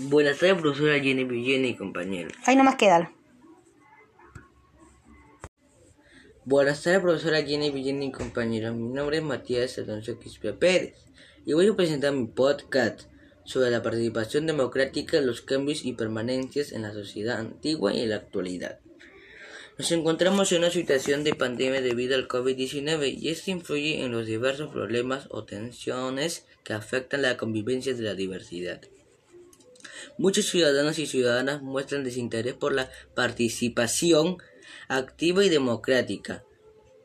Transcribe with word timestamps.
Buenas 0.00 0.38
tardes, 0.38 0.60
profesora 0.60 1.00
Jenny 1.00 1.24
Villena 1.24 1.66
y 1.66 1.74
compañeros. 1.74 2.32
Ahí 2.46 2.54
nomás 2.54 2.76
quédalo. 2.76 3.10
Buenas 6.44 6.84
tardes, 6.84 7.00
profesora 7.00 7.42
Jenny 7.42 7.70
Villena 7.70 8.04
y 8.04 8.12
compañeros. 8.12 8.76
Mi 8.76 8.90
nombre 8.90 9.16
es 9.16 9.24
Matías 9.24 9.76
Alonso 9.78 10.20
Quispia 10.20 10.56
Pérez 10.56 10.94
y 11.44 11.52
voy 11.52 11.66
a 11.66 11.74
presentar 11.74 12.12
mi 12.12 12.28
podcast 12.28 13.08
sobre 13.44 13.70
la 13.70 13.82
participación 13.82 14.46
democrática, 14.46 15.20
los 15.20 15.40
cambios 15.40 15.84
y 15.84 15.94
permanencias 15.94 16.70
en 16.70 16.82
la 16.82 16.92
sociedad 16.92 17.40
antigua 17.40 17.92
y 17.92 18.02
en 18.02 18.10
la 18.10 18.16
actualidad. 18.16 18.78
Nos 19.78 19.90
encontramos 19.90 20.52
en 20.52 20.58
una 20.58 20.70
situación 20.70 21.24
de 21.24 21.34
pandemia 21.34 21.80
debido 21.80 22.14
al 22.14 22.28
COVID-19 22.28 23.18
y 23.18 23.30
esto 23.30 23.50
influye 23.50 24.04
en 24.04 24.12
los 24.12 24.26
diversos 24.26 24.70
problemas 24.70 25.26
o 25.30 25.42
tensiones 25.42 26.46
que 26.62 26.72
afectan 26.72 27.22
la 27.22 27.36
convivencia 27.36 27.94
de 27.94 28.02
la 28.02 28.14
diversidad. 28.14 28.80
Muchos 30.16 30.46
ciudadanos 30.46 30.98
y 30.98 31.06
ciudadanas 31.06 31.62
muestran 31.62 32.04
desinterés 32.04 32.54
por 32.54 32.72
la 32.72 32.90
participación 33.14 34.38
activa 34.88 35.44
y 35.44 35.48
democrática. 35.48 36.44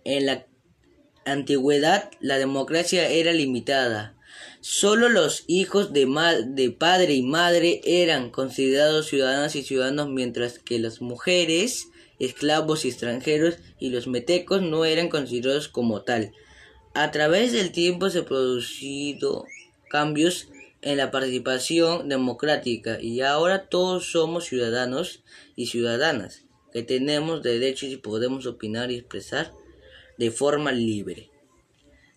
En 0.03 0.25
la 0.25 0.47
antigüedad 1.25 2.11
la 2.19 2.37
democracia 2.37 3.07
era 3.09 3.33
limitada. 3.33 4.17
Solo 4.61 5.09
los 5.09 5.43
hijos 5.47 5.93
de, 5.93 6.75
padre 6.77 7.13
y 7.13 7.21
madre 7.21 7.81
eran 7.85 8.29
considerados 8.29 9.07
ciudadanos 9.07 9.55
y 9.55 9.63
ciudadanos 9.63 10.09
mientras 10.09 10.59
que 10.59 10.79
las 10.79 11.01
mujeres 11.01 11.89
esclavos 12.19 12.85
y 12.85 12.89
extranjeros 12.89 13.55
y 13.79 13.89
los 13.89 14.07
metecos 14.07 14.61
no 14.61 14.85
eran 14.85 15.09
considerados 15.09 15.67
como 15.67 16.01
tal. 16.03 16.31
A 16.93 17.11
través 17.11 17.51
del 17.51 17.71
tiempo 17.71 18.09
se 18.09 18.19
han 18.19 18.25
producido 18.25 19.45
cambios 19.89 20.47
en 20.83 20.97
la 20.97 21.11
participación 21.11 22.09
democrática 22.09 22.99
y 23.01 23.21
ahora 23.21 23.67
todos 23.67 24.11
somos 24.11 24.45
ciudadanos 24.45 25.23
y 25.55 25.67
ciudadanas 25.67 26.43
que 26.71 26.83
tenemos 26.83 27.41
derechos 27.41 27.89
y 27.89 27.97
podemos 27.97 28.45
opinar 28.45 28.91
y 28.91 28.97
expresar 28.97 29.53
de 30.17 30.31
forma 30.31 30.71
libre. 30.71 31.31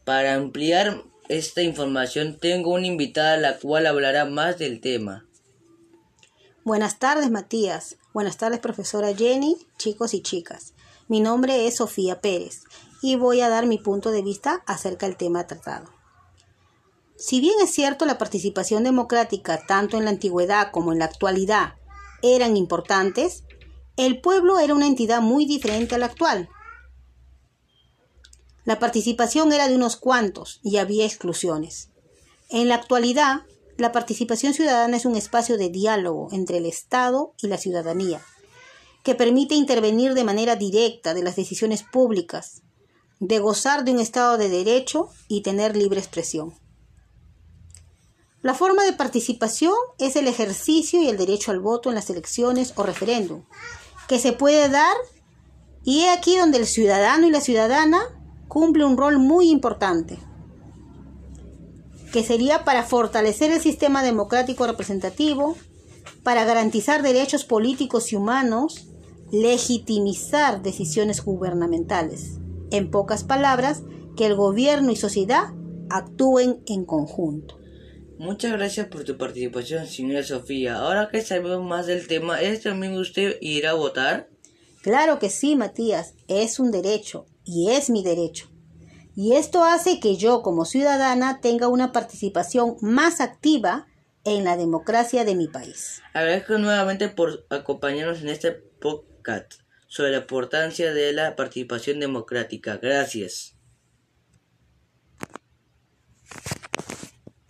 Para 0.04 0.34
ampliar 0.34 1.04
esta 1.28 1.62
información 1.62 2.38
tengo 2.38 2.72
una 2.72 2.86
invitada 2.86 3.36
la 3.36 3.58
cual 3.58 3.86
hablará 3.86 4.24
más 4.24 4.58
del 4.58 4.80
tema. 4.80 5.26
Buenas 6.64 6.98
tardes, 6.98 7.30
Matías. 7.30 7.96
Buenas 8.12 8.38
tardes, 8.38 8.60
profesora 8.60 9.14
Jenny, 9.14 9.56
chicos 9.78 10.14
y 10.14 10.22
chicas. 10.22 10.74
Mi 11.06 11.20
nombre 11.20 11.66
es 11.66 11.76
Sofía 11.76 12.20
Pérez 12.20 12.64
y 13.02 13.14
voy 13.16 13.41
a 13.41 13.48
dar 13.48 13.66
mi 13.66 13.78
punto 13.78 14.10
de 14.10 14.22
vista 14.22 14.62
acerca 14.66 15.06
del 15.06 15.16
tema 15.16 15.46
tratado. 15.46 15.95
Si 17.19 17.41
bien 17.41 17.55
es 17.62 17.70
cierto 17.70 18.05
la 18.05 18.19
participación 18.19 18.84
democrática 18.84 19.64
tanto 19.67 19.97
en 19.97 20.05
la 20.05 20.11
antigüedad 20.11 20.70
como 20.70 20.92
en 20.92 20.98
la 20.98 21.06
actualidad 21.06 21.75
eran 22.22 22.56
importantes, 22.56 23.45
el 23.97 24.20
pueblo 24.20 24.59
era 24.59 24.75
una 24.75 24.86
entidad 24.86 25.22
muy 25.22 25.47
diferente 25.47 25.94
a 25.94 25.98
la 25.98 26.06
actual. 26.06 26.48
La 28.64 28.78
participación 28.78 29.53
era 29.53 29.69
de 29.69 29.77
unos 29.77 29.97
cuantos 29.97 30.61
y 30.62 30.77
había 30.77 31.06
exclusiones. 31.06 31.91
En 32.50 32.69
la 32.69 32.75
actualidad, 32.75 33.42
la 33.78 33.92
participación 33.92 34.55
ciudadana 34.55 34.97
es 34.97 35.06
un 35.06 35.17
espacio 35.17 35.56
de 35.56 35.70
diálogo 35.70 36.28
entre 36.33 36.59
el 36.59 36.67
Estado 36.67 37.34
y 37.41 37.47
la 37.47 37.59
ciudadanía, 37.59 38.20
que 39.03 39.14
permite 39.14 39.55
intervenir 39.55 40.14
de 40.14 40.25
manera 40.25 40.56
directa 40.56 41.14
de 41.14 41.22
las 41.22 41.37
decisiones 41.37 41.83
públicas, 41.83 42.62
de 43.20 43.39
gozar 43.39 43.84
de 43.84 43.92
un 43.92 44.00
Estado 44.00 44.37
de 44.37 44.48
derecho 44.48 45.09
y 45.28 45.42
tener 45.42 45.77
libre 45.77 46.00
expresión. 46.00 46.66
La 48.47 48.55
forma 48.55 48.84
de 48.84 48.92
participación 48.92 49.75
es 49.98 50.14
el 50.14 50.28
ejercicio 50.28 51.02
y 51.02 51.08
el 51.08 51.16
derecho 51.16 51.50
al 51.50 51.58
voto 51.58 51.89
en 51.89 51.97
las 51.97 52.11
elecciones 52.11 52.72
o 52.77 52.84
referéndum, 52.84 53.42
que 54.06 54.20
se 54.20 54.33
puede 54.33 54.69
dar 54.69 54.94
y 55.83 56.03
es 56.03 56.16
aquí 56.16 56.36
donde 56.36 56.58
el 56.58 56.66
ciudadano 56.66 57.27
y 57.27 57.33
la 57.33 57.41
ciudadana 57.41 57.98
cumple 58.47 58.84
un 58.84 58.97
rol 58.97 59.19
muy 59.19 59.50
importante 59.50 60.20
que 62.12 62.22
sería 62.22 62.65
para 62.65 62.84
fortalecer 62.84 63.50
el 63.50 63.60
sistema 63.60 64.04
democrático 64.04 64.65
representativo, 64.65 65.56
para 66.22 66.44
garantizar 66.44 67.03
derechos 67.03 67.44
políticos 67.44 68.12
y 68.12 68.16
humanos, 68.16 68.87
legitimizar 69.32 70.62
decisiones 70.62 71.20
gubernamentales. 71.25 72.38
En 72.70 72.93
pocas 72.93 73.25
palabras, 73.25 73.82
que 74.16 74.25
el 74.25 74.37
gobierno 74.37 74.93
y 74.93 74.97
sociedad 74.97 75.53
actúen 75.91 76.62
en 76.66 76.84
conjunto. 76.84 77.66
Muchas 78.19 78.53
gracias 78.53 78.88
por 78.88 79.04
tu 79.04 79.19
participación, 79.19 79.87
señora 79.87 80.22
Sofía. 80.22 80.77
Ahora 80.77 81.10
que 81.10 81.21
sabemos 81.21 81.62
más 81.62 81.87
del 81.87 82.06
tema, 82.06 82.41
¿es 82.41 82.62
también 82.62 82.97
usted 82.97 83.37
irá 83.43 83.71
a 83.71 83.75
votar? 83.75 84.28
Claro 84.82 85.19
que 85.19 85.28
sí, 85.28 85.54
Matías. 85.54 86.15
Es 86.26 86.59
un 86.59 86.71
derecho 86.71 87.26
y 87.44 87.71
es 87.71 87.91
mi 87.91 88.03
derecho. 88.03 88.49
Y 89.15 89.34
esto 89.34 89.65
hace 89.65 90.00
que 90.00 90.16
yo 90.16 90.43
como 90.43 90.65
ciudadana 90.65 91.41
tenga 91.41 91.69
una 91.69 91.93
participación 91.93 92.76
más 92.81 93.21
activa 93.21 93.87
en 94.25 94.44
la 94.44 94.56
democracia 94.56 95.25
de 95.25 95.34
mi 95.34 95.49
país. 95.49 96.03
Agradezco 96.12 96.59
nuevamente 96.59 97.09
por 97.09 97.47
acompañarnos 97.50 98.22
en 98.22 98.28
este 98.28 98.53
podcast 98.53 99.55
sobre 99.88 100.10
la 100.10 100.19
importancia 100.19 100.93
de 100.93 101.12
la 101.12 101.37
participación 101.37 102.00
democrática. 102.00 102.78
Gracias. 102.78 103.56